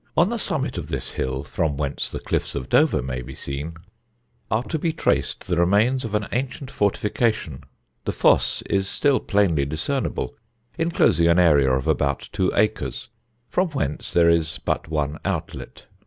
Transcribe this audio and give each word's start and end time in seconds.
On 0.17 0.29
the 0.29 0.39
summit 0.39 0.79
of 0.79 0.87
this 0.87 1.11
hill 1.11 1.43
(from 1.43 1.77
whence 1.77 2.09
the 2.09 2.19
cliffs 2.19 2.55
of 2.55 2.69
Dover 2.69 3.03
may 3.03 3.21
be 3.21 3.35
seen) 3.35 3.75
are 4.49 4.63
to 4.63 4.79
be 4.79 4.91
traced 4.91 5.45
the 5.45 5.57
remains 5.57 6.03
of 6.03 6.15
an 6.15 6.25
ancient 6.31 6.71
fortification; 6.71 7.61
the 8.05 8.11
fosse 8.11 8.63
is 8.63 8.89
still 8.89 9.19
plainly 9.19 9.63
discernible, 9.63 10.33
enclosing 10.75 11.27
an 11.27 11.37
area 11.37 11.71
of 11.71 11.85
about 11.85 12.29
two 12.31 12.51
acres, 12.55 13.09
from 13.47 13.69
whence 13.73 14.11
there 14.11 14.27
is 14.27 14.59
but 14.65 14.87
one 14.87 15.19
outlet. 15.23 15.85